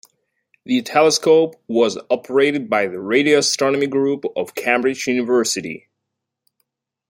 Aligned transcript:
The 0.65 0.81
telescope 0.81 1.57
was 1.67 1.99
operated 2.09 2.71
by 2.71 2.87
the 2.87 2.99
Radio 2.99 3.37
Astronomy 3.37 3.85
Group 3.85 4.25
of 4.35 4.55
Cambridge 4.55 5.05
University. 5.05 5.89